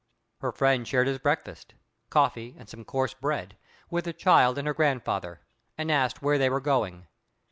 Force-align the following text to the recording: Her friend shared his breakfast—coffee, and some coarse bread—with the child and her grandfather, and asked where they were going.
Her 0.39 0.51
friend 0.51 0.87
shared 0.87 1.05
his 1.05 1.19
breakfast—coffee, 1.19 2.55
and 2.57 2.67
some 2.67 2.83
coarse 2.83 3.13
bread—with 3.13 4.05
the 4.05 4.13
child 4.13 4.57
and 4.57 4.65
her 4.67 4.73
grandfather, 4.73 5.41
and 5.77 5.91
asked 5.91 6.23
where 6.23 6.39
they 6.39 6.49
were 6.49 6.59
going. 6.59 7.05